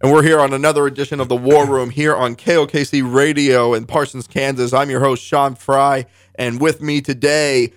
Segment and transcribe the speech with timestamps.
[0.00, 3.84] And we're here on another edition of the War Room here on KLKC Radio in
[3.84, 4.72] Parsons, Kansas.
[4.72, 6.06] I'm your host, Sean Fry.
[6.36, 7.72] And with me today,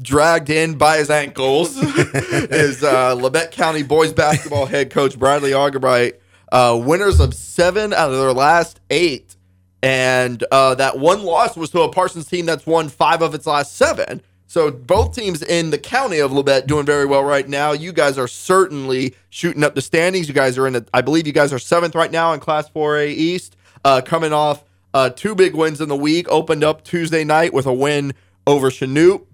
[0.00, 6.18] dragged in by his ankles, is uh, Labette County boys basketball head coach Bradley Argabright.
[6.50, 9.36] Uh, winners of seven out of their last eight.
[9.82, 13.46] And uh, that one loss was to a Parsons team that's won five of its
[13.46, 14.22] last seven.
[14.56, 17.72] So both teams in the county of Labette doing very well right now.
[17.72, 20.28] You guys are certainly shooting up the standings.
[20.28, 22.66] You guys are in, the, I believe you guys are seventh right now in Class
[22.70, 24.64] 4A East, uh, coming off
[24.94, 26.26] uh, two big wins in the week.
[26.30, 28.14] Opened up Tuesday night with a win
[28.46, 29.26] over Chanute,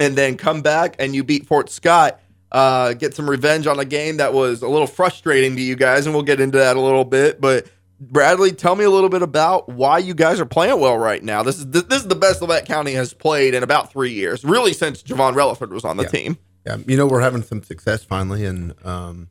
[0.00, 2.20] and then come back and you beat Fort Scott.
[2.50, 6.06] Uh, get some revenge on a game that was a little frustrating to you guys,
[6.06, 7.40] and we'll get into that a little bit.
[7.40, 7.68] But
[8.00, 11.42] Bradley, tell me a little bit about why you guys are playing well right now.
[11.42, 14.42] This is this, this is the best Labette County has played in about three years,
[14.44, 16.08] really since Javon Relaford was on the Yeah.
[16.08, 16.38] team.
[16.66, 19.28] Yeah, you know we're having some success finally, and um,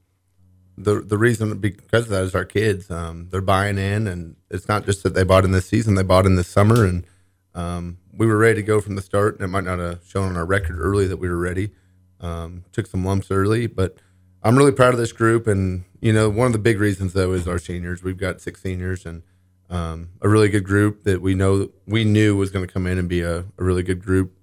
[0.78, 2.90] the the reason because of that is our kids.
[2.90, 6.04] Um, they're buying in, and it's not just that they bought in this season; they
[6.04, 7.06] bought in this summer, and
[7.56, 9.36] um, we were ready to go from the start.
[9.36, 11.72] And it might not have shown on our record early that we were ready.
[12.20, 13.98] Um, took some lumps early, but
[14.44, 15.48] I'm really proud of this group.
[15.48, 18.04] And you know, one of the big reasons though is our seniors.
[18.04, 19.24] We've got six seniors, and
[19.70, 22.98] um, a really good group that we know we knew was going to come in
[22.98, 24.34] and be a, a really good group.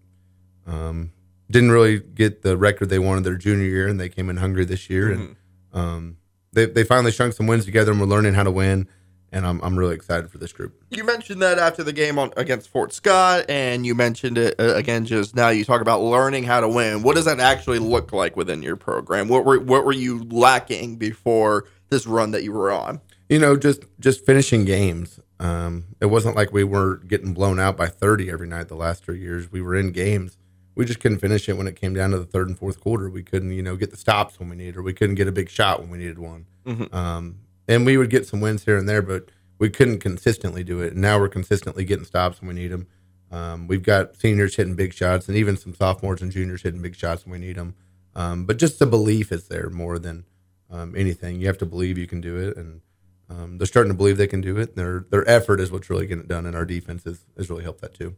[0.67, 1.13] Um,
[1.51, 4.65] didn't really get the record they wanted their junior year, and they came in hungry
[4.65, 5.11] this year.
[5.13, 5.37] And
[5.73, 6.17] um,
[6.53, 8.89] they they finally strung some wins together, and we're learning how to win.
[9.37, 10.83] And I'm I'm really excited for this group.
[10.89, 14.75] You mentioned that after the game on against Fort Scott, and you mentioned it uh,
[14.75, 15.51] again just now.
[15.51, 17.03] You talk about learning how to win.
[17.03, 19.29] What does that actually look like within your program?
[19.29, 23.03] What were what were you lacking before this run that you were on?
[23.29, 25.21] You know, just just finishing games.
[25.39, 29.05] Um, it wasn't like we were getting blown out by 30 every night the last
[29.05, 29.53] three years.
[29.53, 30.39] We were in games.
[30.75, 33.11] We just couldn't finish it when it came down to the third and fourth quarter.
[33.11, 35.33] We couldn't, you know, get the stops when we needed, or we couldn't get a
[35.33, 36.47] big shot when we needed one.
[36.93, 37.37] Um,
[37.69, 40.93] and we would get some wins here and there, but we couldn't consistently do it.
[40.93, 42.87] And now we're consistently getting stops when we need them.
[43.31, 46.95] Um, we've got seniors hitting big shots, and even some sophomores and juniors hitting big
[46.95, 47.75] shots when we need them.
[48.15, 50.25] Um, but just the belief is there more than
[50.71, 51.41] um, anything.
[51.41, 52.81] You have to believe you can do it, and
[53.29, 54.77] um, they're starting to believe they can do it.
[54.77, 57.65] Their their effort is what's really getting it done, and our defense has, has really
[57.65, 58.15] helped that too.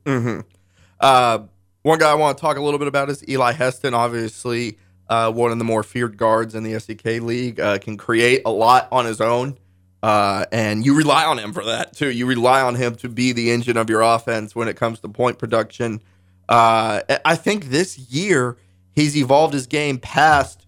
[1.01, 1.41] Uh,
[1.83, 3.95] one guy I want to talk a little bit about is Eli Heston.
[3.95, 8.43] Obviously, uh, one of the more feared guards in the SEK league, uh, can create
[8.45, 9.59] a lot on his own.
[10.03, 12.11] Uh, and you rely on him for that too.
[12.11, 15.09] You rely on him to be the engine of your offense when it comes to
[15.09, 16.01] point production.
[16.49, 18.57] Uh, I think this year
[18.95, 20.67] he's evolved his game past,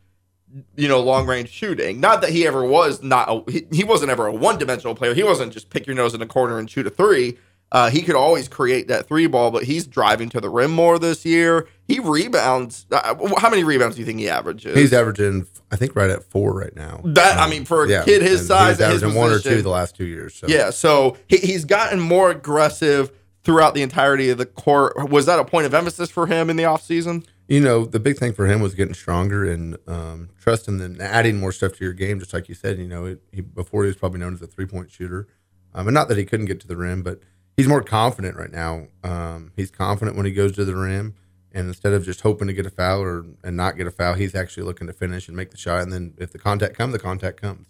[0.76, 2.00] you know, long range shooting.
[2.00, 5.14] Not that he ever was not a, he, he wasn't ever a one dimensional player.
[5.14, 7.38] He wasn't just pick your nose in a corner and shoot a three.
[7.72, 10.98] Uh, he could always create that three ball, but he's driving to the rim more
[10.98, 11.68] this year.
[11.86, 12.86] He rebounds.
[12.90, 14.76] Uh, how many rebounds do you think he averages?
[14.76, 17.00] He's averaging, I think, right at four right now.
[17.04, 19.62] That- I mean, for a kid his size he's at his averaging one or two
[19.62, 20.34] the last two years.
[20.34, 20.48] So.
[20.48, 23.12] Yeah, so he, he's gotten more aggressive
[23.44, 25.08] throughout the entirety of the court.
[25.08, 27.24] Was that a point of emphasis for him in the offseason?
[27.48, 31.38] You know, the big thing for him was getting stronger and um, trusting and adding
[31.40, 32.18] more stuff to your game.
[32.20, 34.46] Just like you said, you know, it, he, before he was probably known as a
[34.46, 35.26] three point shooter,
[35.74, 37.20] um, and not that he couldn't get to the rim, but
[37.60, 38.86] he's more confident right now.
[39.04, 41.14] Um, he's confident when he goes to the rim,
[41.52, 44.14] and instead of just hoping to get a foul or and not get a foul,
[44.14, 45.82] he's actually looking to finish and make the shot.
[45.82, 47.68] And then if the contact comes, the contact comes.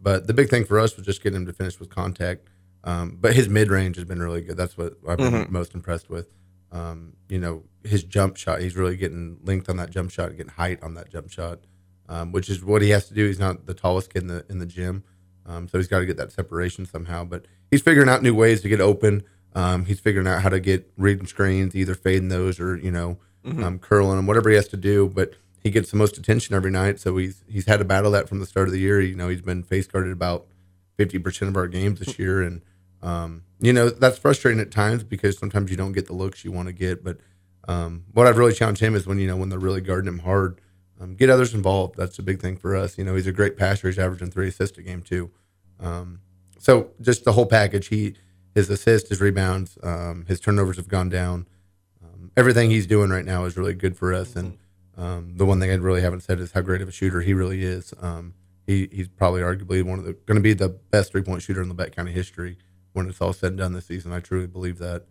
[0.00, 2.48] But the big thing for us was just getting him to finish with contact.
[2.84, 4.56] Um, but his mid range has been really good.
[4.56, 6.32] That's what I've been most impressed with.
[6.72, 10.52] Um, you know, his jump shot, he's really getting linked on that jump shot, getting
[10.52, 11.60] height on that jump shot,
[12.08, 13.26] um, which is what he has to do.
[13.26, 15.04] He's not the tallest kid in the in the gym,
[15.46, 17.24] um, so he's got to get that separation somehow.
[17.24, 19.22] But he's figuring out new ways to get open.
[19.54, 23.18] Um, he's figuring out how to get reading screens, either fading those or you know
[23.44, 25.08] um, curling them, whatever he has to do.
[25.08, 28.28] But he gets the most attention every night, so he's he's had to battle that
[28.28, 29.00] from the start of the year.
[29.00, 30.46] You know, he's been face guarded about
[30.96, 32.62] fifty percent of our games this year, and
[33.02, 36.52] um, you know that's frustrating at times because sometimes you don't get the looks you
[36.52, 37.02] want to get.
[37.04, 37.18] But
[37.68, 40.20] um, what I've really challenged him is when you know when they're really guarding him
[40.20, 40.60] hard,
[41.00, 41.96] um, get others involved.
[41.96, 42.98] That's a big thing for us.
[42.98, 43.88] You know, he's a great passer.
[43.88, 45.30] He's averaging three assists a game too.
[45.80, 46.20] Um,
[46.58, 47.88] so just the whole package.
[47.88, 48.14] He
[48.54, 51.46] his assists, his rebounds, um, his turnovers have gone down.
[52.02, 54.34] Um, everything he's doing right now is really good for us.
[54.34, 54.58] And
[54.96, 57.32] um, the one thing I really haven't said is how great of a shooter he
[57.32, 57.94] really is.
[58.00, 58.34] Um,
[58.66, 61.62] he, he's probably arguably one of the going to be the best three point shooter
[61.62, 62.58] in the Beck County history
[62.92, 64.12] when it's all said and done this season.
[64.12, 65.04] I truly believe that.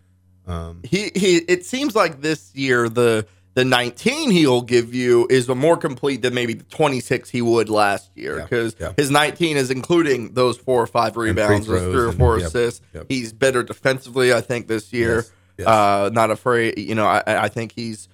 [0.84, 1.38] He he.
[1.38, 3.26] It seems like this year the
[3.60, 7.68] the 19 he'll give you is a more complete than maybe the 26 he would
[7.68, 8.94] last year because yeah.
[8.96, 12.82] his 19 is including those four or five rebounds, those three or four yep, assists.
[12.94, 13.08] yep.
[13.10, 15.16] He's better defensively, I think, this year.
[15.18, 15.68] Yes, yes.
[15.68, 16.80] Uh, not afraid.
[16.80, 18.08] You know, I, I think he's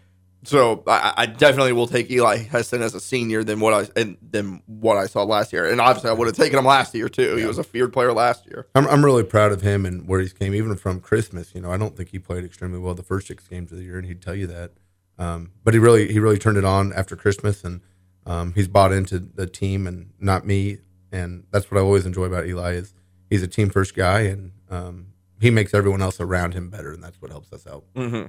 [0.46, 4.18] so I, I definitely will take Eli Heston as a senior than what I and
[4.28, 5.70] than what I saw last year.
[5.70, 7.36] And obviously, I would have taken him last year too.
[7.36, 8.66] He was a feared player last year.
[8.74, 11.54] I'm, I'm really proud of him and where he's came, even from Christmas.
[11.54, 13.84] You know, I don't think he played extremely well the first six games of the
[13.84, 14.72] year, and he'd tell you that.
[15.18, 17.82] Um, but he really he really turned it on after Christmas, and
[18.26, 20.80] um, he's bought into the team and not me.
[21.12, 22.94] And that's what I always enjoy about Eli is
[23.30, 25.08] he's a team first guy, and um,
[25.40, 27.84] he makes everyone else around him better, and that's what helps us out.
[27.96, 28.26] Mm-hmm.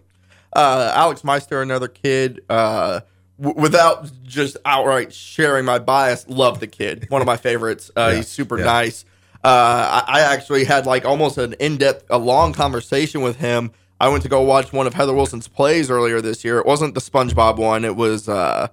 [0.53, 2.41] Uh, Alex Meister, another kid.
[2.49, 3.01] Uh,
[3.41, 7.07] w- without just outright sharing my bias, love the kid.
[7.09, 7.91] One of my favorites.
[7.97, 8.65] Uh, Yeah, he's super yeah.
[8.65, 9.05] nice.
[9.45, 13.71] Uh, I, I actually had like almost an in depth, a long conversation with him.
[14.01, 16.59] I went to go watch one of Heather Wilson's plays earlier this year.
[16.59, 17.85] It wasn't the SpongeBob one.
[17.85, 18.29] It was.
[18.29, 18.69] Uh,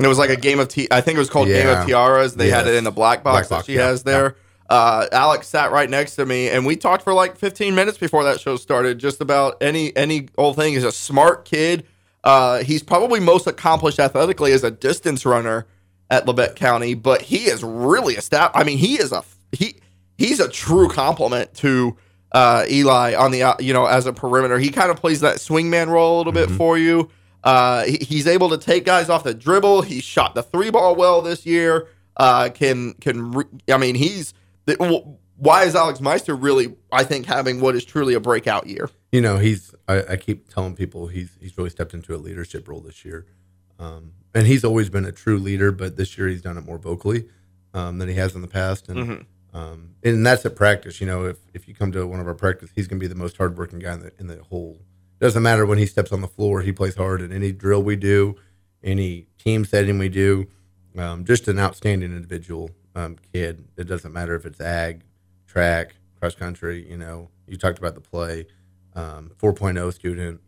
[0.00, 0.88] it was like a game of t.
[0.90, 2.34] I think it was called Game of Tiaras.
[2.34, 4.36] They had it in the black box Black that box, she yeah, has there.
[4.68, 8.24] Uh, Alex sat right next to me, and we talked for like 15 minutes before
[8.24, 10.74] that show started, just about any any old thing.
[10.74, 11.86] He's a smart kid.
[12.22, 15.66] Uh, he's probably most accomplished athletically as a distance runner
[16.10, 18.56] at Labette County, but he is really established.
[18.56, 19.76] I mean, he is a he
[20.18, 21.96] he's a true compliment to
[22.32, 24.58] uh, Eli on the you know as a perimeter.
[24.58, 27.10] He kind of plays that swingman role a little bit for you.
[27.42, 29.82] Uh, he- he's able to take guys off the dribble.
[29.82, 31.88] He shot the three ball well this year.
[32.16, 34.34] Uh, can can re- I mean he's
[34.66, 34.76] the,
[35.36, 38.90] why is Alex Meister really I think having what is truly a breakout year?
[39.12, 42.68] you know, he's I, I keep telling people he's he's really stepped into a leadership
[42.68, 43.26] role this year.
[43.78, 46.78] Um, and he's always been a true leader, but this year he's done it more
[46.78, 47.26] vocally
[47.74, 48.88] um, than he has in the past.
[48.88, 49.22] And Mm-hmm.
[49.52, 51.00] Um, and that's at practice.
[51.00, 53.08] You know, if if you come to one of our practice, he's going to be
[53.08, 54.80] the most hardworking guy in the in the whole.
[55.20, 57.96] Doesn't matter when he steps on the floor, he plays hard in any drill we
[57.96, 58.36] do,
[58.82, 60.46] any team setting we do.
[60.96, 63.64] Um, just an outstanding individual um, kid.
[63.76, 65.02] It doesn't matter if it's ag,
[65.46, 66.88] track, cross country.
[66.88, 68.46] You know, you talked about the play.
[68.94, 70.40] Um, 4.0 student.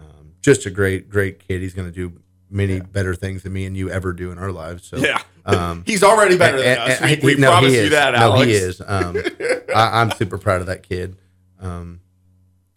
[0.00, 1.60] Um, just a great, great kid.
[1.60, 2.20] He's going to do
[2.50, 4.86] many better things than me and you ever do in our lives.
[4.88, 5.02] So
[5.44, 7.00] um, he's already better than and- us.
[7.00, 8.46] and- we we no, promise you that, No, Alex.
[8.46, 8.80] he is.
[8.80, 9.16] Um,
[9.74, 11.16] I, I'm super proud of that kid.
[11.60, 12.00] Um,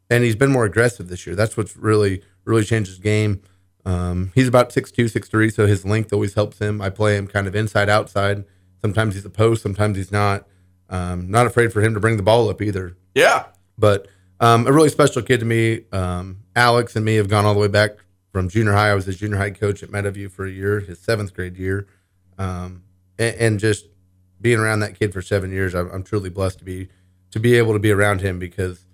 [0.10, 1.36] and he's been more aggressive this year.
[1.36, 3.42] That's what's really, really changed his game.
[3.86, 6.82] Um, he's about 6'2", 6'3", so his length always helps him.
[6.82, 8.44] I play him kind of inside, outside.
[8.82, 10.48] Sometimes he's a post, sometimes he's not.
[10.90, 12.98] Um, not afraid for him to bring the ball up either.
[13.14, 13.46] Yeah.
[13.78, 14.08] But
[14.40, 15.82] um, a really special kid to me.
[15.92, 17.92] Um, Alex and me have gone all the way back
[18.32, 18.92] from junior high.
[18.92, 21.88] I was his junior high coach at Meadowview for a year, his seventh grade year,
[22.38, 22.84] um,
[23.18, 23.86] and, and just
[24.42, 26.90] being around that kid for seven years, I'm, I'm truly blessed to be
[27.32, 28.86] to be able to be around him because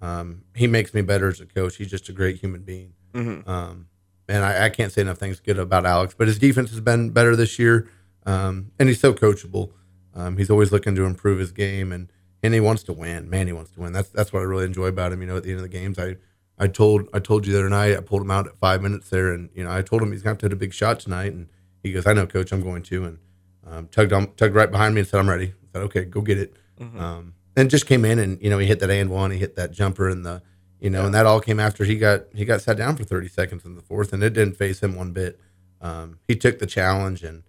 [0.00, 1.76] um, he makes me better as a coach.
[1.76, 3.46] He's just a great human being, Mhm.
[3.48, 3.86] um,
[4.28, 6.14] and I, I can't say enough things good about Alex.
[6.16, 7.88] But his defense has been better this year,
[8.26, 9.72] um, and he's so coachable.
[10.14, 12.08] Um, he's always looking to improve his game, and
[12.42, 13.30] and he wants to win.
[13.30, 13.92] Man, he wants to win.
[13.92, 15.20] That's that's what I really enjoy about him.
[15.22, 16.16] You know, at the end of the games, I
[16.58, 19.10] I told I told you the other night, I pulled him out at five minutes
[19.10, 20.72] there, and you know, I told him he's going to have to hit a big
[20.74, 21.48] shot tonight, and
[21.82, 23.18] he goes, "I know, coach, I'm going to," and
[23.66, 26.20] um, tugged on tugged right behind me and said, "I'm ready." I said, "Okay, go
[26.20, 26.56] get it."
[26.98, 29.56] Um, and just came in, and you know, he hit that and one, he hit
[29.56, 30.42] that jumper, and the
[30.80, 33.28] you know, and that all came after he got he got sat down for 30
[33.28, 35.38] seconds in the fourth, and it didn't phase him one bit.
[35.80, 37.44] Um, he took the challenge, and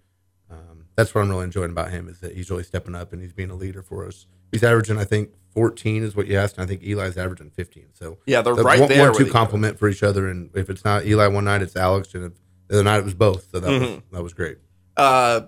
[0.52, 3.22] um, that's what I'm really enjoying about him is that he's really stepping up and
[3.22, 4.28] he's being a leader for us.
[4.52, 7.88] He's averaging, I think, 14 is what you asked, and I think Eli's averaging 15.
[7.94, 10.70] So Yeah, they're the right one, there one two complement for each other, and if
[10.70, 12.32] it's not Eli one night, it's Alex, and if
[12.68, 13.50] the other night it was both.
[13.52, 14.16] So that was Mm-hmm.
[14.16, 14.58] that was great.
[14.98, 15.42] uh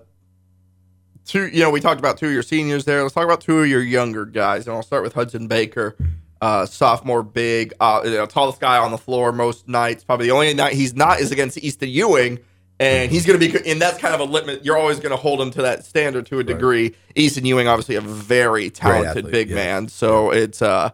[1.24, 3.58] two you know we talked about two of your seniors there let's talk about two
[3.58, 5.96] of your younger guys and i'll start with hudson baker
[6.40, 10.32] uh sophomore big uh you know, tallest guy on the floor most nights probably the
[10.32, 12.38] only night he's not is against easton ewing
[12.78, 15.16] and he's going to be and that's kind of a limit you're always going to
[15.16, 19.32] hold him to that standard to a degree easton ewing obviously a very talented athlete,
[19.32, 19.54] big yeah.
[19.54, 20.90] man so it's uh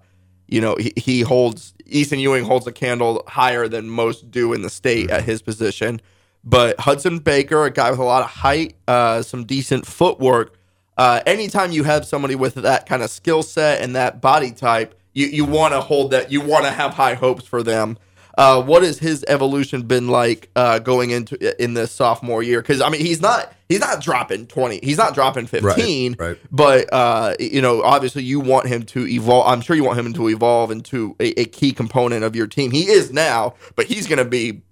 [0.47, 4.63] you know he, he holds easton ewing holds a candle higher than most do in
[4.63, 5.17] the state Mm-hmm.
[5.17, 6.01] at his position
[6.45, 10.59] but Hudson Baker, a guy with a lot of height, uh, some decent footwork.
[10.97, 14.99] Uh, anytime you have somebody with that kind of skill set and that body type,
[15.13, 16.33] you, you want to hold that.
[16.33, 17.97] You want to have high hopes for them.
[18.39, 22.63] Uh, what has his evolution been like uh, going into in this sophomore year?
[22.63, 24.81] Because I mean, he's not he's not dropping twenty.
[24.83, 26.17] He's not dropping fifteen.
[26.19, 26.39] right.
[26.51, 29.47] But uh, you know, obviously, you want him to evolve.
[29.47, 32.71] I'm sure you want him to evolve into a, a key component of your team.
[32.71, 34.63] He is now, but he's going to be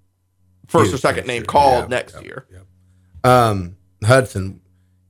[0.67, 1.45] first or second name year.
[1.45, 2.45] called Yeah, next yeah, year.
[2.51, 2.59] yeah.
[3.23, 4.61] Um, Hudson,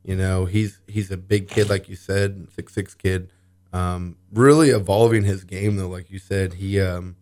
[0.04, 3.32] you know, he's he's a big kid, like you said, six six kid.
[3.74, 7.16] Um, really evolving his game though, like you said, he um,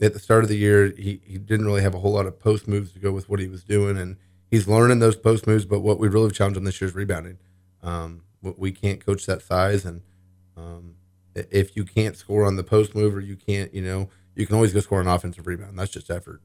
[0.00, 2.38] at the start of the year he, he didn't really have a whole lot of
[2.38, 4.16] post moves to go with what he was doing, and
[4.50, 5.64] he's learning those post moves.
[5.64, 7.38] But what we really challenged him this year is rebounding.
[7.82, 10.02] Um, we- we can't coach that size, and
[10.56, 10.94] um,
[11.34, 14.54] if you can't score on the post move or you can't, you know, you can
[14.56, 15.78] always go score an offensive rebound.
[15.78, 16.40] That's just effort.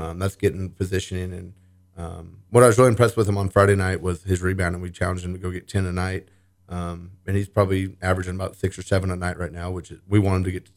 [0.00, 1.32] Um, that's getting positioning.
[1.32, 1.52] And
[1.96, 4.82] um, what I was really impressed with him on Friday night was his rebound, and
[4.82, 6.28] we challenged him to go get 10 a night.
[6.68, 10.00] Um, and he's probably averaging about six or seven a night right now, which is,
[10.08, 10.72] we want him to get to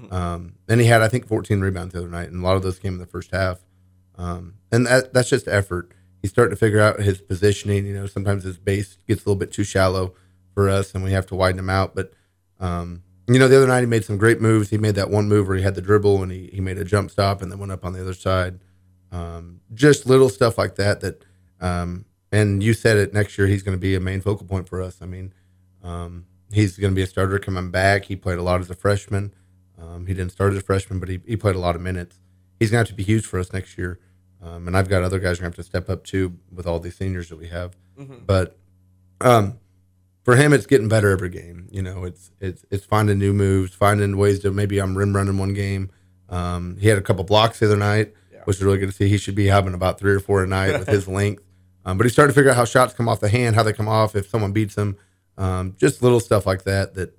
[0.00, 0.12] 10.
[0.12, 2.62] Um, and he had, I think, 14 rebounds the other night, and a lot of
[2.62, 3.60] those came in the first half.
[4.16, 5.92] Um, and that, that's just effort.
[6.20, 7.86] He's starting to figure out his positioning.
[7.86, 10.14] You know, sometimes his base gets a little bit too shallow
[10.54, 11.94] for us, and we have to widen him out.
[11.94, 12.12] But
[12.60, 14.70] um, you know, the other night he made some great moves.
[14.70, 16.84] He made that one move where he had the dribble and he, he made a
[16.84, 18.60] jump stop and then went up on the other side.
[19.10, 21.00] Um, just little stuff like that.
[21.00, 21.24] That
[21.60, 23.12] um, and you said it.
[23.12, 24.98] Next year he's going to be a main focal point for us.
[25.00, 25.32] I mean,
[25.82, 28.06] um, he's going to be a starter coming back.
[28.06, 29.34] He played a lot as a freshman.
[29.78, 32.18] Um, he didn't start as a freshman, but he, he played a lot of minutes.
[32.58, 33.98] He's going to have to be huge for us next year.
[34.40, 36.38] Um, and I've got other guys who are going to have to step up too
[36.52, 37.76] with all these seniors that we have.
[38.26, 38.56] But
[39.20, 39.58] um,
[40.24, 41.68] for him, it's getting better every game.
[41.70, 45.38] You know, it's it's it's finding new moves, finding ways to maybe I'm rim running
[45.38, 45.90] one game.
[46.28, 48.14] Um, he had a couple blocks the other night,
[48.44, 49.08] which is really good to see.
[49.08, 51.44] He should be having about three or four a night with his length.
[51.84, 53.72] Um, but he's starting to figure out how shots come off the hand, how they
[53.72, 54.96] come off, if someone beats him.
[55.36, 56.94] Um, just little stuff like that.
[56.94, 57.18] That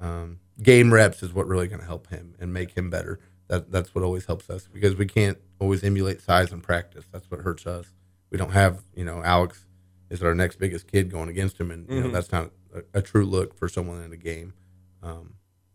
[0.00, 3.20] um, game reps is what really going to help him and make him better.
[3.48, 7.04] That that's what always helps us because we can't always emulate size in practice.
[7.12, 7.92] That's what hurts us.
[8.30, 9.66] We don't have you know Alex
[10.10, 13.02] is our next biggest kid going against him, and you know that's not a, a
[13.02, 14.54] true look for someone in a game.
[15.02, 15.34] Um,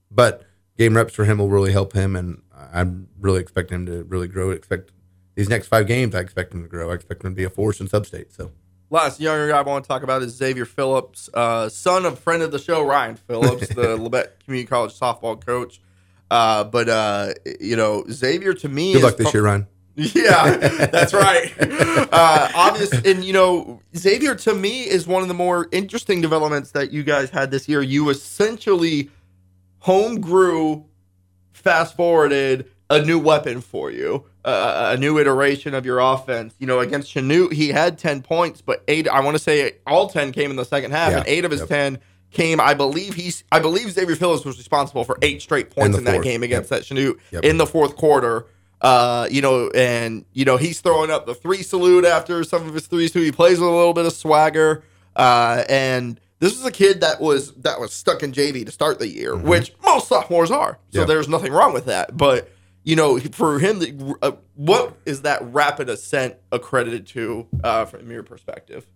[0.10, 0.44] but
[0.78, 4.28] game reps for him will really help him, and I'm really expecting him to really
[4.28, 4.52] grow.
[4.52, 4.92] Expect
[5.38, 6.90] these next five games, I expect him to grow.
[6.90, 8.36] I expect him to be a force in substate.
[8.36, 8.52] So
[8.90, 12.42] Last younger guy I want to talk about is Xavier Phillips, uh, son of friend
[12.42, 15.82] of the show Ryan Phillips, the Labette Community College softball coach.
[16.32, 19.68] Uh, but uh, you know, Xavier to me good is luck this prob- year, Ryan.
[19.96, 21.54] Yeah, that's right.
[22.10, 26.72] Uh, obvious, and you know, Xavier to me is one of the more interesting developments
[26.72, 27.82] that you guys had this year.
[27.82, 29.10] You essentially
[29.80, 30.86] home grew,
[31.52, 36.54] fast forwarded a new weapon for you, uh, a new iteration of your offense.
[36.60, 39.08] You know, against Chanute, he had ten points, but eight.
[39.08, 41.18] I want to say all ten came in the second half, Yeah.
[41.20, 41.70] and eight of his Yep.
[41.70, 41.98] ten
[42.32, 42.60] came.
[42.62, 43.44] I believe he's.
[43.52, 46.70] I believe Xavier Phillips was responsible for eight straight points the in that game against
[46.70, 47.44] that Chanute Yep.
[47.44, 48.46] in the fourth quarter.
[48.80, 52.74] Uh, you know, and you know he's throwing up the three salute after some of
[52.74, 53.22] his threes too.
[53.22, 54.84] He plays with a little bit of swagger.
[55.16, 59.00] Uh, and this is a kid that was that was stuck in JV to start
[59.00, 60.78] the year, which most sophomores are.
[60.92, 61.08] So Mm-hmm.
[61.10, 62.16] There's nothing wrong with that.
[62.16, 62.52] But
[62.88, 68.24] you know, for him, uh, what is that rapid ascent accredited to uh, from your
[68.24, 68.88] perspective?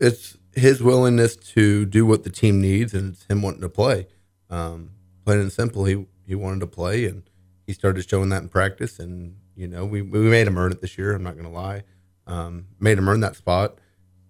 [0.00, 4.06] it's his willingness to do what the team needs, and it's him wanting to play.
[4.50, 4.90] Um,
[5.24, 7.22] plain and simple, he he wanted to play, and
[7.66, 8.98] he started showing that in practice.
[8.98, 11.14] And you know, we we made him earn it this year.
[11.14, 11.84] I'm not going to lie,
[12.26, 13.78] um, made him earn that spot.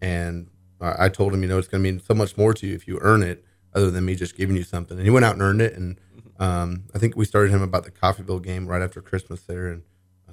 [0.01, 0.49] And
[0.81, 2.75] I, I told him, you know, it's going to mean so much more to you
[2.75, 4.97] if you earn it, other than me just giving you something.
[4.97, 5.75] And he went out and earned it.
[5.75, 5.99] And
[6.38, 9.83] um, I think we started him about the Coffeyville game right after Christmas there, and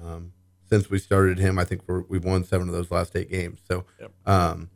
[0.02, 0.32] um,
[0.68, 3.60] since we started him, I think we're, we've won seven of those last eight games.
[3.68, 3.84] So.
[4.26, 4.70] Um,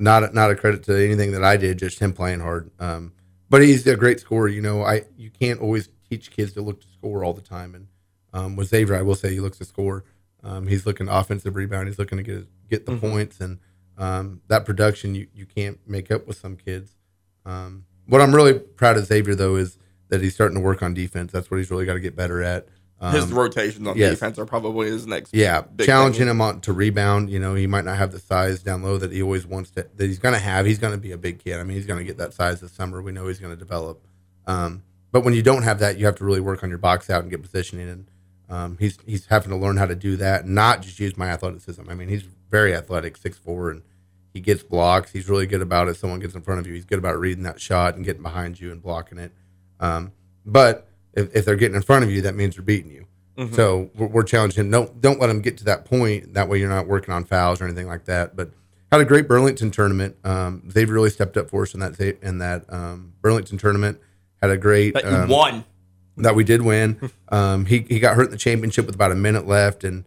[0.00, 2.70] not a, not a credit to anything that I did, just him playing hard.
[2.80, 3.12] Um,
[3.48, 4.48] but he's a great scorer.
[4.48, 7.74] You know, I you can't always teach kids to look to score all the time.
[7.74, 7.86] And
[8.32, 10.04] um, with Xavier, I will say he looks to score.
[10.42, 11.88] Um, he's looking to offensive rebound.
[11.88, 13.58] He's looking to get get the points and
[13.98, 15.14] um, that production.
[15.14, 16.96] You you can't make up with some kids.
[17.44, 19.76] Um, what I'm really proud of Xavier though is
[20.10, 21.32] that he's starting to work on defense.
[21.32, 22.68] That's what he's really got to get better at.
[23.02, 24.10] Um, His rotations on yes.
[24.10, 25.32] defense are probably his next.
[25.32, 26.28] yeah, challenging thing.
[26.28, 27.30] him on to rebound.
[27.30, 29.88] You know, he might not have the size down low that he always wants to.
[29.96, 30.66] That he's going to have.
[30.66, 31.58] He's going to be a big kid.
[31.58, 33.00] I mean, he's going to get that size this summer.
[33.00, 34.06] We know he's going to develop.
[34.46, 37.08] Um, but when you don't have that, you have to really work on your box
[37.08, 37.88] out and get positioning.
[37.88, 38.10] And
[38.50, 41.88] um, he's he's having to learn how to do that, not just use my athleticism.
[41.88, 43.82] I mean, he's very athletic, six four, and
[44.34, 45.12] he gets blocks.
[45.12, 45.96] He's really good about it.
[45.96, 46.74] Someone gets in front of you.
[46.74, 49.32] He's good about reading that shot and getting behind you and blocking it.
[49.80, 50.12] Um,
[50.46, 53.06] but if, if they're getting in front of you, that means they're beating you.
[53.54, 54.70] So we're, we're challenging him.
[54.70, 56.34] Don't don't let him get to that point.
[56.34, 58.36] That way you're not working on fouls or anything like that.
[58.36, 58.50] But
[58.92, 60.16] had a great Burlington tournament.
[60.24, 63.98] Um, they've really stepped up for us in that in that um, Burlington tournament.
[64.42, 65.64] Had a great you um, won.
[66.18, 67.10] that we did win.
[67.32, 70.04] Um, he he got hurt in the championship with about a minute left and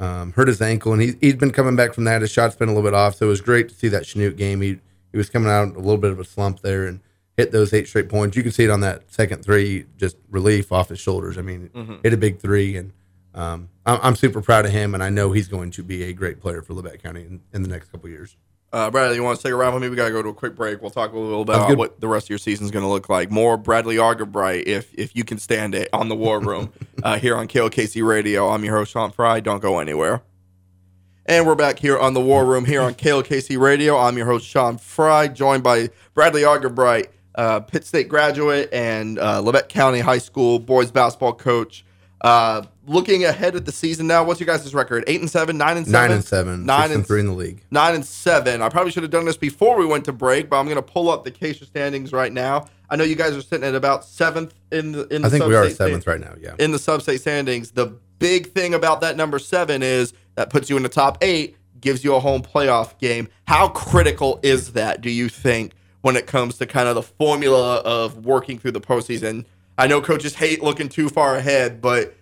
[0.00, 2.22] um, hurt his ankle, and he he's been coming back from that.
[2.22, 4.38] His shot's been a little bit off, so it was great to see that Chanute
[4.38, 4.62] game.
[4.62, 4.78] He
[5.12, 7.00] he was coming out a little bit of a slump there and
[7.36, 8.36] hit those eight straight points.
[8.36, 11.38] You can see it on that second three, just relief off his shoulders.
[11.38, 11.70] I mean,
[12.02, 12.92] hit a big three, and
[13.34, 16.12] um, I'm, I'm super proud of him, and I know he's going to be a
[16.12, 18.36] great player for Labette County in, in the next couple of years.
[18.72, 19.88] Uh, Bradley, you want to stick around with me?
[19.88, 20.82] We got to go to a quick break.
[20.82, 22.88] We'll talk a little bit about what the rest of your season is going to
[22.88, 23.30] look like.
[23.30, 26.72] More Bradley Argabright, if if you can stand it, on the War Room
[27.04, 28.48] uh, here on KLKC Radio.
[28.48, 29.38] I'm your host, Sean Fry.
[29.38, 30.22] Don't go anywhere.
[31.26, 33.96] And we're back here on the War Room here on KLKC Radio.
[33.96, 39.40] I'm your host, Sean Fry, joined by Bradley Argabright, uh, Pitt State graduate and uh,
[39.42, 41.84] Labette County High School boys basketball coach.
[42.20, 45.04] Uh, looking ahead at the season now, what's your guys' record?
[45.06, 47.32] Eight and seven, nine and seven, Nine and seven, Nine and and- three in the
[47.34, 47.62] league.
[47.70, 48.62] nine and seven.
[48.62, 50.82] I probably should have done this before we went to break, but I'm going to
[50.82, 52.66] pull up the KSHSAA standings right now.
[52.88, 55.44] I know you guys are sitting at about seventh in the in the I think
[55.44, 56.34] we are seventh right now.
[56.40, 56.54] Yeah.
[56.58, 57.72] in the sub-state standings.
[57.72, 57.88] The
[58.18, 62.04] big thing about that number seven is that puts you in the top eight, gives
[62.04, 63.28] you a home playoff game.
[63.48, 65.00] How critical is that?
[65.02, 65.72] Do you think
[66.04, 69.46] when it comes to kind of the formula of working through the postseason?
[69.78, 72.14] I know coaches hate looking too far ahead, but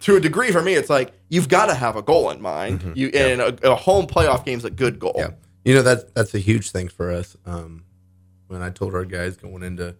[0.00, 2.92] to a degree, for me, it's like you've got to have a goal in mind.
[2.94, 5.14] You and a, a home playoff game is a good goal.
[5.14, 5.32] Mm-hmm.
[5.32, 7.34] Yeah, you know that's that's a huge thing for us.
[7.46, 7.84] Um,
[8.48, 9.96] when I told our guys going into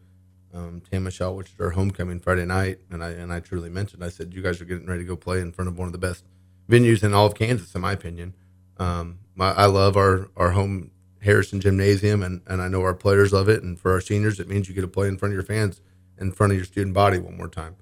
[0.52, 4.10] um, Tamashau, which is our homecoming Friday night, and I and I truly mentioned, I
[4.10, 5.98] said, you guys are getting ready to go play in front of one of the
[5.98, 6.24] best
[6.68, 8.34] venues in all of Kansas, in my opinion.
[8.76, 10.90] Um, my, I love our our home
[11.24, 14.48] Harrison Gymnasium, and and I know our players love it, and for our seniors, it
[14.48, 15.80] means you get to play in front of your fans,
[16.18, 17.76] in front of your student body one more time.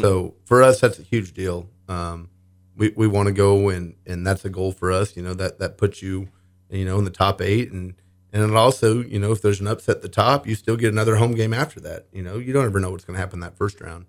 [0.00, 1.68] So for us, that's a huge deal.
[1.88, 2.30] Um,
[2.76, 5.16] we, we want to go and and that's a goal for us.
[5.16, 6.28] You know that that puts you,
[6.70, 7.94] you know, in the top eight, and
[8.32, 10.92] and it also, you know, if there's an upset at the top, you still get
[10.92, 12.06] another home game after that.
[12.12, 14.06] You know, you don't ever know what's going to happen that first round.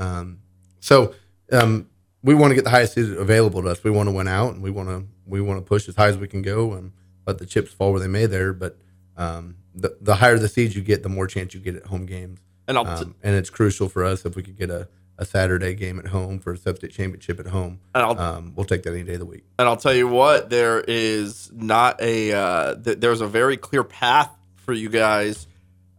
[0.00, 0.38] Um,
[0.80, 1.14] so
[1.52, 1.88] um,
[2.22, 3.82] we want to get the highest seed available to us.
[3.84, 6.08] We want to win out, and we want to we want to push as high
[6.08, 6.92] as we can go and
[7.26, 8.52] let the chips fall where they may there.
[8.52, 8.78] But
[9.16, 12.06] um, the the higher the seeds you get, the more chance you get at home
[12.06, 12.40] games.
[12.68, 15.24] And I'll t- Um, and it's crucial for us if we could get a, a
[15.24, 17.78] Saturday game at home for a sub-state championship at home.
[17.94, 19.44] and I'll Um, we'll take that any day of the week.
[19.58, 23.84] And I'll tell you what, there is not a uh, th- there's a very clear
[23.84, 25.46] path for you guys.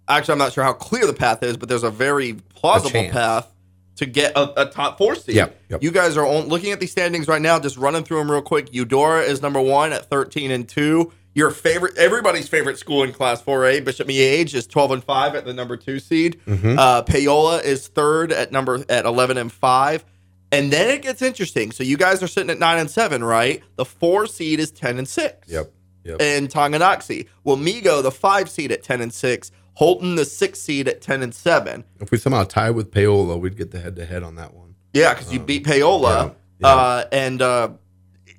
[0.10, 3.14] Actually, I'm not sure how clear the path is, but there's a very plausible chance.
[3.14, 3.48] path
[3.98, 5.36] to get a, a top four seed.
[5.36, 5.84] Yep, yep.
[5.84, 7.60] You guys are on, looking at these standings right now.
[7.60, 8.74] Just running through them real quick.
[8.74, 11.12] Eudora is number one at 13 and two.
[11.34, 15.46] Your favorite, everybody's favorite school in Class 4A, Bishop Miege, is 12 and five at
[15.46, 16.40] the number two seed.
[16.48, 16.80] Mm-hmm.
[16.80, 20.04] Uh, Paola is third at number at 11 and five.
[20.52, 21.72] And then it gets interesting.
[21.72, 23.62] So you guys are sitting at nine and seven, right?
[23.76, 25.72] The four seed is 10 and six Yep.
[26.06, 26.22] Yep.
[26.22, 27.28] and Tonganoxie.
[27.44, 31.22] Well, Migo, the five seed at 10 and 6, Holton, the six seed at 10
[31.22, 31.84] and 7.
[32.00, 34.74] if we somehow tie with Paola, we'd get the head-to-head on that one.
[34.92, 36.20] Yeah, because you beat Paola.
[36.20, 36.76] Um, yeah, yeah.
[36.76, 37.70] Uh, and uh,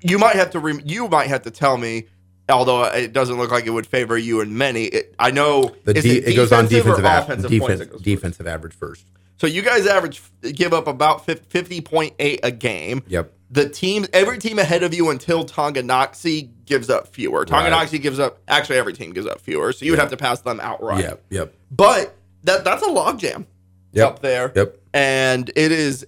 [0.01, 2.07] you might have to re- you might have to tell me,
[2.49, 4.87] although it doesn't look like it would favor you in many.
[4.87, 9.05] It, I know de- it, it, goes on defensive av- defense, defensive average first.
[9.37, 13.01] So you guys average give up about fifty point eight a game.
[13.07, 13.31] Yep.
[13.51, 17.45] The team, every team ahead of you until Tonganoxie gives up fewer.
[17.45, 18.39] Tonganoxie gives up.
[18.47, 19.73] Actually, every team gives up fewer.
[19.73, 21.03] So you would have to pass them outright.
[21.03, 21.23] Yep.
[21.31, 21.53] Yep.
[21.71, 23.45] But that that's a logjam
[23.93, 24.07] Yep.
[24.07, 24.51] up there.
[24.55, 24.79] Yep.
[24.93, 26.05] And it is.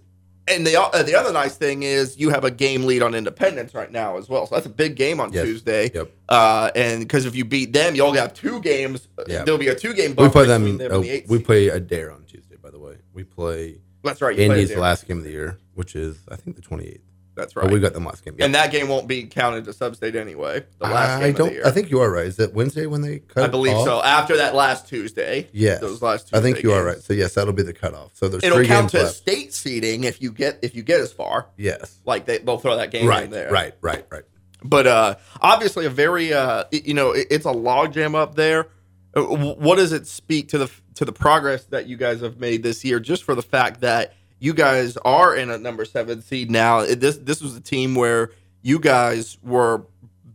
[0.47, 3.73] And the uh, the other nice thing is you have a game lead on Independence
[3.73, 4.45] right now as well.
[4.47, 5.45] So that's a big game on Yes.
[5.45, 5.89] Tuesday.
[5.93, 6.11] Yep.
[6.29, 9.07] Uh, and because if you beat them, you'll have two games.
[9.27, 9.43] Yeah.
[9.43, 10.13] There'll be a two game.
[10.15, 10.77] We play them.
[10.77, 12.55] them uh, the we play Adair on Tuesday.
[12.61, 14.37] By the way, we play That's right.
[14.37, 16.99] You play the last game of the year, which is I think the 28th.
[17.41, 17.69] That's right.
[17.69, 18.35] we got the last game.
[18.37, 18.45] Yeah.
[18.45, 20.63] and that game won't be counted to sub-state anyway.
[20.79, 21.47] The last I game don't.
[21.47, 21.65] of the year.
[21.67, 22.25] I think you are right.
[22.27, 23.43] Is it Wednesday when they cut?
[23.43, 23.85] I believe off?
[23.85, 24.01] so.
[24.01, 25.49] After that last Tuesday.
[25.51, 25.81] Yes.
[25.81, 26.97] Those last I think Tuesday you are right.
[26.99, 28.11] So yes, that'll be the cutoff.
[28.15, 29.15] So there's It'll three count games to left.
[29.15, 31.47] state seeding if you get if you get as far.
[31.57, 31.99] Yes.
[32.05, 33.23] Like they they'll throw that game Right.
[33.25, 33.51] in there.
[33.51, 33.73] Right.
[33.81, 34.05] Right.
[34.09, 34.23] Right.
[34.63, 38.67] But uh obviously a very uh you know it- it's a logjam up there.
[39.15, 42.63] Uh, What does it speak to the to the progress that you guys have made
[42.63, 42.99] this year?
[42.99, 46.81] Just for the fact that you guys are in a number seven seed now.
[46.85, 49.85] This this was a team where you guys were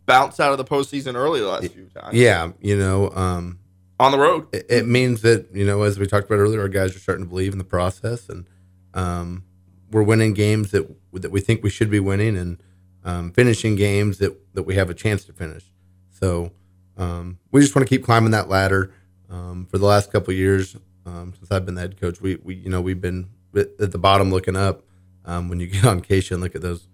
[0.07, 2.51] bounced out of the postseason early the last few times Yeah.
[2.61, 3.11] You know.
[3.11, 3.59] Um.
[3.99, 4.47] on the road.
[4.53, 7.25] it, it means that you know, as we talked about earlier, our guys are starting
[7.25, 8.47] to believe in the process, and
[8.93, 9.43] um,
[9.91, 12.57] we're winning games that that we think we should be winning, and
[13.03, 15.65] um, finishing games that that we have a chance to finish.
[16.09, 16.51] So
[16.95, 18.93] um, we just want to keep climbing that ladder.
[19.29, 22.37] Um, for the last couple of years, um, since I've been the head coach, we
[22.37, 24.83] we you know we've been at the bottom looking up.
[25.25, 26.87] Um, when you get on KSHSAA and look at those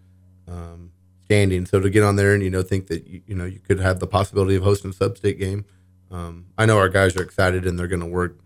[0.47, 0.91] um,
[1.25, 3.59] standings, so to get on there and you know think that you, you know you
[3.59, 5.65] could have the possibility of hosting a sub-state game.
[6.09, 8.37] Um, I know our guys are excited and they're going to work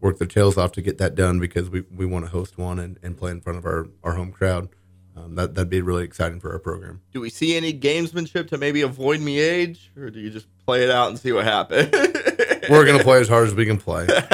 [0.00, 2.78] work their tails off to get that done because we, we want to host one
[2.78, 4.68] and, and play in front of our, our home crowd.
[5.14, 7.02] Um, that that'd be really exciting for our program.
[7.12, 10.90] Do we see any gamesmanship to maybe avoid Miege, or do you just play it
[10.90, 11.90] out and see what happens?
[12.70, 14.06] We're going to play as hard as we can play.
[14.08, 14.26] I,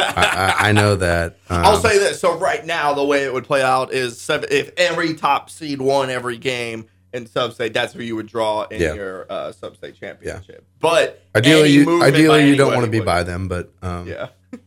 [0.58, 1.38] I, I know that.
[1.48, 2.20] Um, I'll say this.
[2.20, 5.80] So right now, the way it would play out is seven, if every top seed
[5.80, 8.94] won every game in sub-state, that's who you would draw in Yeah.
[8.94, 10.66] your uh, sub-state championship.
[10.78, 14.28] But ideally, you ideally you don't want to be would- by them, but um, Yeah.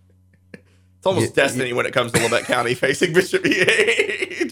[0.98, 3.50] It's almost Yeah, destiny when it comes to Labette County facing Bishop EH.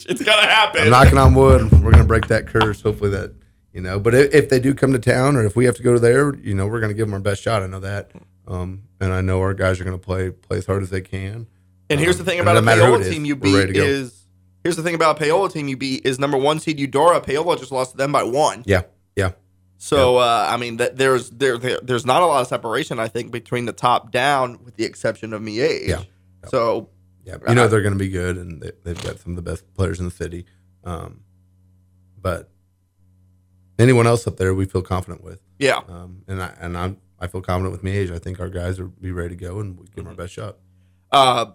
[0.09, 0.81] It's gonna happen.
[0.81, 1.71] I'm knocking on wood.
[1.71, 2.81] We're going to break that curse.
[2.81, 3.33] Hopefully that
[3.71, 3.99] you know.
[3.99, 5.99] But if, if they do come to town, or if we have to go to
[5.99, 7.61] there, you know, we're going to give them our best shot.
[7.61, 8.09] I know that,
[8.47, 11.01] um, and I know our guys are going to play play as hard as they
[11.01, 11.47] can.
[11.89, 13.85] and here's the Um, thing about a Paola is, team you beat ready to go.
[13.85, 14.25] is
[14.63, 17.21] here's the thing about a Paola team you beat is number one seed Eudora.
[17.21, 18.63] Paola just lost to them by one.
[18.65, 18.83] Yeah,
[19.15, 19.31] yeah,
[19.77, 23.07] So uh, I mean, that there's there, there there's not a lot of separation I
[23.07, 25.87] think between the top down, with the exception of Miege.
[25.87, 26.03] Yeah.
[26.49, 26.89] So
[27.25, 27.37] yeah.
[27.47, 29.63] You know they're going to be good, and they, they've got some of the best
[29.75, 30.45] players in the city.
[30.83, 31.21] Um,
[32.21, 32.49] but
[33.77, 35.39] anyone else up there, we feel confident with.
[35.59, 38.13] yeah, Um, and I and I I feel confident with Miege.
[38.13, 40.33] I think our guys are be ready to go, and we give them our best
[40.33, 40.57] shot.
[41.11, 41.47] uh,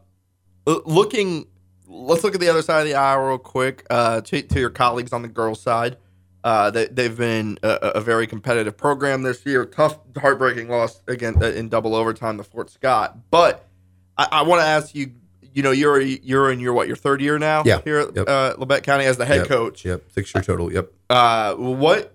[0.66, 1.46] looking.
[1.86, 3.86] Let's look at the other side of the aisle real quick.
[3.90, 5.98] Uh, to, to your colleagues on the girls' side,
[6.42, 9.66] uh, they, they've been a, a very competitive program this year.
[9.66, 13.18] Tough, heartbreaking loss again uh, in double overtime to Fort Scott.
[13.30, 13.66] But
[14.16, 15.12] I, I want to ask you.
[15.56, 17.80] You know, you're you're in your what your third year now Yeah.
[17.84, 18.28] here at Yep.
[18.28, 19.46] uh, Labette County as the head Yep.
[19.46, 19.84] coach.
[19.84, 20.72] Yep, six year total.
[20.72, 20.90] Yep.
[21.08, 22.13] Uh, what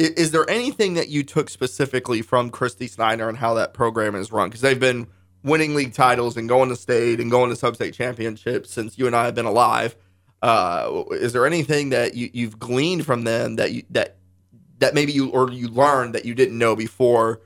[0.00, 4.32] is there anything that you took specifically from Christy Snyder and how that program is
[4.32, 4.48] run?
[4.48, 5.06] Because they've been
[5.42, 9.14] winning league titles and going to state and going to sub-state championships since you and
[9.14, 9.96] I have been alive.
[10.42, 14.16] Uh, is there anything that you, you've gleaned from them that you that
[14.78, 17.40] that maybe you or you learned that you didn't know before?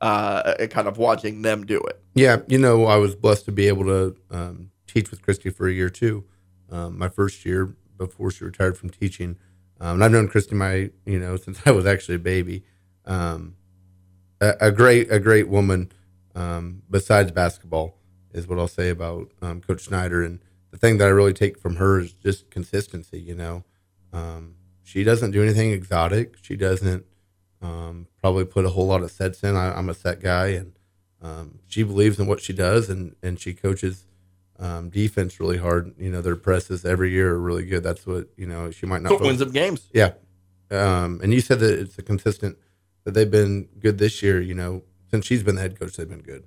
[0.00, 2.00] Uh, kind of watching them do it.
[2.14, 5.66] Yeah, you know, I was blessed to be able to um, teach with Christy for
[5.66, 6.24] a year too.
[6.70, 9.36] Um, my first year before she retired from teaching,
[9.80, 12.64] um, and I've known Christy my you know since I was actually a baby.
[13.04, 13.56] Um,
[14.40, 15.92] a, a great a great woman.
[16.34, 17.98] Um, besides basketball,
[18.32, 20.22] is what I'll say about um, Coach Snyder.
[20.22, 23.20] And the thing that I really take from her is just consistency.
[23.20, 23.64] You know,
[24.12, 26.36] um, she doesn't do anything exotic.
[26.42, 27.04] She doesn't
[27.60, 29.56] um, probably put a whole lot of sets in.
[29.56, 30.72] I, I'm a set guy, and
[31.20, 34.04] um, she believes in what she does, and and she coaches
[34.58, 35.94] um, defense really hard.
[35.98, 37.82] You know, their presses every year are really good.
[37.82, 38.70] That's what you know.
[38.70, 39.12] She might not.
[39.12, 39.88] What wins up games?
[39.92, 40.12] Yeah.
[40.70, 42.58] Um, and you said that it's a consistent
[43.04, 44.40] that they've been good this year.
[44.40, 46.44] You know, since she's been the head coach, they've been good.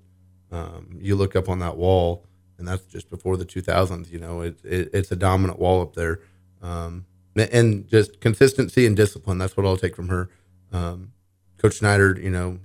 [0.52, 2.26] Um, you look up on that wall,
[2.58, 4.12] and that's just before the 2000s.
[4.12, 6.20] You know, it, it, it's a dominant wall up there,
[6.62, 9.38] um, and just consistency and discipline.
[9.38, 10.30] That's what I'll take from her.
[10.74, 11.14] Um,
[11.58, 12.60] Coach Schneider, you know,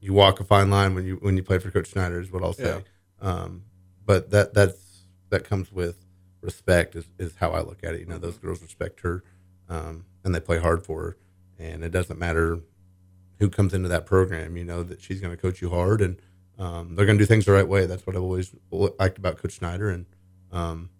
[0.00, 2.42] you walk a fine line when you when you play for Coach Schneider is what
[2.42, 2.84] I'll say.
[3.20, 3.64] Um,
[4.10, 6.04] but that that's that comes with
[6.40, 8.00] respect is, is how I look at it.
[8.00, 9.22] You know, those girls respect her,
[9.68, 11.16] um, and they play hard for her,
[11.60, 12.58] and it doesn't matter
[13.38, 14.56] who comes into that program.
[14.56, 16.20] You know that she's going to coach you hard, and
[16.58, 17.86] um, they're going to do things the right way.
[17.86, 20.06] That's what I've always liked about Coach Schneider, and
[20.50, 20.90] um,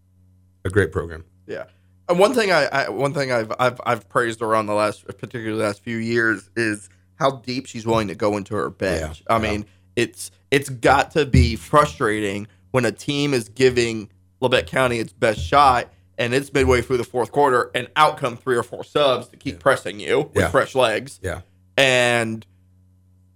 [0.64, 1.24] a great program.
[1.48, 1.64] Yeah.
[2.08, 5.58] And one thing I, I one thing I've I've I've praised around the last particularly
[5.58, 9.24] the last few years is how deep she's willing to go into her bench.
[9.26, 9.50] Yeah, I yeah.
[9.50, 14.10] mean, it's it's got to be frustrating when a team is giving
[14.42, 18.36] Labette County its best shot and it's midway through the fourth quarter and out come
[18.36, 20.48] three or four subs to keep pressing you with Yeah.
[20.50, 21.40] fresh legs Yeah,
[21.76, 22.46] and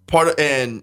[0.06, 0.82] part of and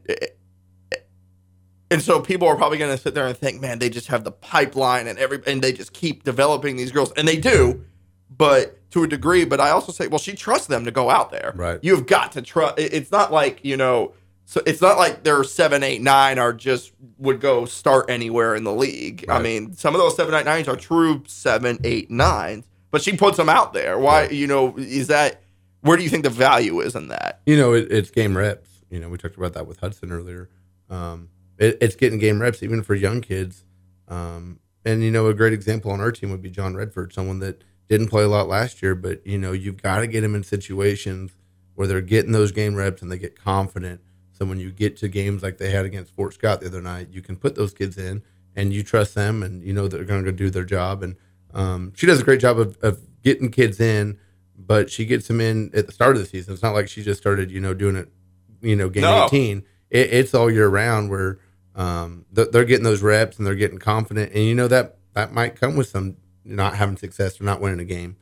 [1.90, 4.24] and so people are probably going to sit there and think, man, they just have
[4.24, 7.84] the pipeline and every and they just keep developing these girls, and they do,
[8.30, 9.44] but to a degree.
[9.46, 11.52] But I also say, well, she trusts them to go out there.
[11.56, 11.80] Right.
[11.82, 12.76] You've got to trust.
[12.80, 14.14] It's not like you know.
[14.46, 18.64] So it's not like their seven, eight, nine are just would go start anywhere in
[18.64, 19.26] the league.
[19.30, 23.16] I mean, some of those seven, eight, nines are true seven, eight, nines, but she
[23.16, 23.98] puts them out there.
[23.98, 24.28] Why?
[24.28, 25.42] You know, is that
[25.82, 27.42] where do you think the value is in that?
[27.46, 28.70] you know it, it's game reps.
[28.90, 30.50] You know, we talked about that with Hudson earlier.
[30.90, 33.64] Um, it, it's getting game reps even for young kids.
[34.10, 37.40] Um, and you know, a great example on our team would be John Redford, someone
[37.40, 40.36] that didn't play a lot last year, but you know, you've got to get him
[40.36, 41.36] in situations
[41.76, 44.02] where they're getting those game reps and they get confident.
[44.42, 47.10] So when you get to games like they had against Fort Scott the other night,
[47.12, 48.24] you can put those kids in
[48.56, 51.04] and you trust them and you know they're going to do their job.
[51.04, 51.16] And
[51.54, 54.18] um, she does a great job of, of getting kids in,
[54.58, 56.56] but she gets them in at the start of the season.
[56.56, 58.10] It's not like she just started, you know, doing it,
[58.62, 59.26] you know, game No.
[59.26, 59.64] 18.
[59.92, 61.38] It, it's all year round where
[61.76, 64.32] um, they're getting those reps and they're getting confident.
[64.34, 67.80] And you know that that might come with some not having success or not winning
[67.80, 68.16] a game.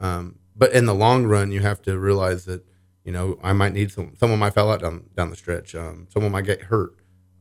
[0.00, 2.64] Um, but in the long run, you have to realize that
[3.06, 4.12] you know I might need some.
[4.18, 5.74] Someone might fall out down down the stretch.
[5.74, 6.94] Um, someone might get hurt.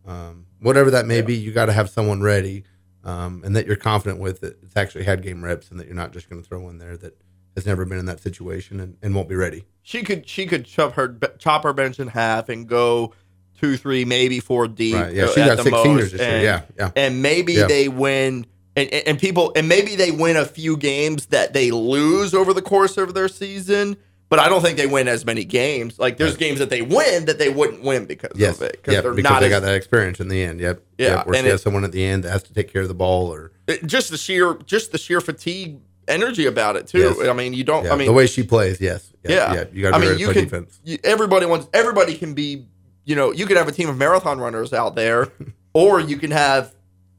[0.06, 2.64] Um, whatever that may be, you got to have someone ready,
[3.04, 5.96] um, and that you're confident with that it's actually had game reps, and that you're
[5.96, 7.18] not just going to throw in there that
[7.56, 9.66] has never been in that situation and, and won't be ready.
[9.82, 13.14] she could she could chop her chop her bench in half and go
[13.60, 14.94] two, three, maybe four deep.
[14.96, 15.14] Right?
[15.14, 16.42] Yeah, uh, she got the six most, seniors this year.
[16.42, 16.92] Yeah, yeah.
[16.96, 17.68] and maybe Yeah.
[17.68, 18.46] they win.
[18.78, 22.62] And and people and maybe they win a few games that they lose over the
[22.62, 23.96] course of their season,
[24.30, 26.00] but I don't think they win as many games.
[26.00, 29.04] Like there's games that they win that they wouldn't win because Yes, of it yep,
[29.04, 30.60] they're because not they as, got that experience in the end.
[30.60, 30.84] Yep.
[30.98, 32.82] Yeah, Yep, where and it- has someone at the end that has to take care
[32.82, 36.88] of the ball or it- just the sheer just the sheer fatigue energy about it
[36.88, 37.00] too.
[37.00, 37.28] Yes.
[37.28, 37.86] I mean, you don't.
[37.86, 38.80] yeah, I mean, the way she plays.
[38.82, 39.12] Yes.
[39.24, 39.54] Yeah.
[39.54, 39.64] Yeah.
[39.74, 40.44] You got to I mean, you can.
[40.44, 40.80] defense.
[40.84, 41.68] You, everybody wants.
[41.74, 42.66] Everybody can be.
[43.06, 45.28] You know, you could have a team of marathon runners out there,
[45.74, 46.74] or you can have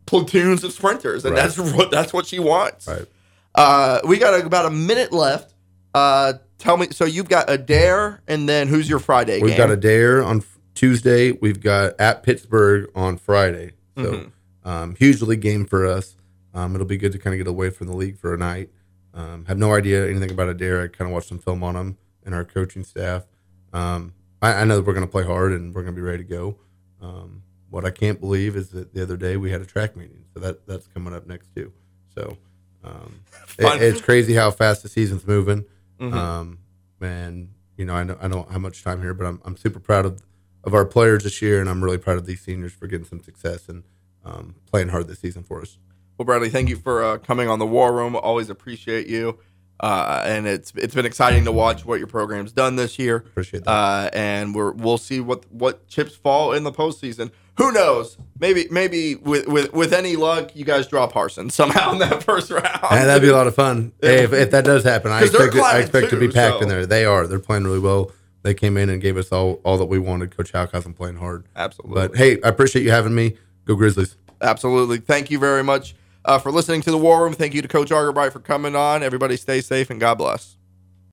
[0.06, 1.42] platoons of sprinters, and Right.
[1.42, 2.86] that's what that's what she wants.
[2.88, 3.06] Right.
[3.54, 5.54] Uh, we got about a minute left.
[5.94, 6.88] Uh, tell me.
[6.90, 9.58] So you've got Adair, and then who's your Friday We've game?
[9.58, 10.42] got Adair on
[10.74, 11.32] Tuesday.
[11.32, 13.72] We've got at Pittsburgh on Friday.
[13.96, 14.68] So Mm-hmm.
[14.68, 16.16] um, huge league game for us.
[16.54, 18.70] Um, it'll be good to kind of get away from the league for a night.
[19.14, 20.82] Um, have no idea anything about Adair.
[20.82, 23.24] I kind of watched some film on him and our coaching staff.
[23.72, 26.06] Um, I, I know that we're going to play hard and we're going to be
[26.06, 26.56] ready to go.
[27.00, 30.24] Um, what I can't believe is that the other day we had a track meeting,
[30.34, 31.72] so that that's coming up next too.
[32.14, 32.36] So
[32.84, 33.20] um,
[33.58, 35.64] it, it's crazy how fast the season's moving.
[36.00, 36.12] Mhm.
[36.12, 36.58] Um,
[37.00, 39.80] and you know, I know I don't have much time here, but I'm I'm super
[39.80, 40.20] proud of
[40.64, 43.22] of our players this year, and I'm really proud of these seniors for getting some
[43.22, 43.84] success and
[44.24, 45.78] um, playing hard this season for us.
[46.18, 48.16] Well, Bradley, thank you for uh, coming on the War Room.
[48.16, 49.38] Always appreciate you.
[49.78, 53.16] Uh, and it's it's been exciting to watch what your program's done this year.
[53.16, 53.70] Appreciate that.
[53.70, 57.30] Uh, and we're we'll see what what chips fall in the postseason.
[57.58, 58.16] Who knows?
[58.38, 62.50] Maybe maybe with with with any luck, you guys draw Parsons somehow in that first
[62.50, 62.66] round.
[62.90, 63.92] and that'd be a lot of fun.
[64.00, 66.62] Hey, if, if that does happen, I expect it, I expect to be packed so-
[66.62, 66.86] in there.
[66.86, 67.26] They are.
[67.26, 68.12] They're playing really well.
[68.42, 70.34] They came in and gave us all all that we wanted.
[70.34, 71.44] Coach Halcott playing hard.
[71.54, 71.94] Absolutely.
[71.94, 73.36] But hey, I appreciate you having me.
[73.66, 74.16] Go Grizzlies.
[74.40, 74.98] Absolutely.
[74.98, 75.94] Thank you very much
[76.26, 77.34] uh, for listening to the War Room.
[77.34, 79.02] Thank you to Coach Argabright for coming on.
[79.02, 80.56] Everybody stay safe and God bless.